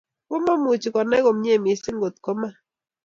[0.29, 2.53] Komuchi konai komye mising ngot kuman